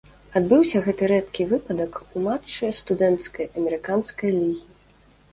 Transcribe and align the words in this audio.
Адбыўся 0.39 0.79
гэты 0.85 1.09
рэдкі 1.11 1.43
выпадак 1.51 1.99
у 2.05 2.17
матчы 2.27 2.69
студэнцкай 2.77 3.45
амерыканскай 3.61 4.33
лігі. 4.39 4.65